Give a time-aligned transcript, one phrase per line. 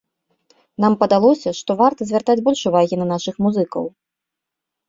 [0.85, 3.83] Нам падалося, што варта звяртаць больш увагі на нашых музыкаў.